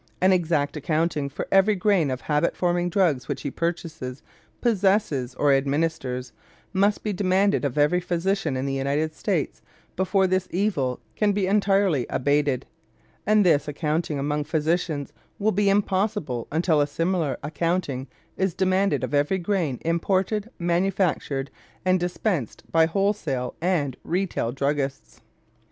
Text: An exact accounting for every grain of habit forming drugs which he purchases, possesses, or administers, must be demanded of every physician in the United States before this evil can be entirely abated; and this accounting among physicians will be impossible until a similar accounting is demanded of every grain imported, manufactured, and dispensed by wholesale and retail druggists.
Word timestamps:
An 0.19 0.33
exact 0.33 0.75
accounting 0.75 1.29
for 1.29 1.47
every 1.51 1.75
grain 1.75 2.09
of 2.09 2.21
habit 2.21 2.57
forming 2.57 2.89
drugs 2.89 3.27
which 3.27 3.43
he 3.43 3.51
purchases, 3.51 4.23
possesses, 4.59 5.35
or 5.35 5.53
administers, 5.53 6.33
must 6.73 7.03
be 7.03 7.13
demanded 7.13 7.63
of 7.63 7.77
every 7.77 7.99
physician 7.99 8.57
in 8.57 8.65
the 8.65 8.73
United 8.73 9.13
States 9.13 9.61
before 9.95 10.25
this 10.25 10.47
evil 10.49 10.99
can 11.15 11.33
be 11.33 11.45
entirely 11.45 12.07
abated; 12.09 12.65
and 13.27 13.45
this 13.45 13.67
accounting 13.67 14.17
among 14.17 14.43
physicians 14.43 15.13
will 15.37 15.51
be 15.51 15.69
impossible 15.69 16.47
until 16.51 16.81
a 16.81 16.87
similar 16.87 17.37
accounting 17.43 18.07
is 18.37 18.55
demanded 18.55 19.03
of 19.03 19.13
every 19.13 19.37
grain 19.37 19.77
imported, 19.85 20.49
manufactured, 20.57 21.51
and 21.85 21.99
dispensed 21.99 22.63
by 22.71 22.87
wholesale 22.87 23.53
and 23.61 23.95
retail 24.03 24.51
druggists. 24.51 25.21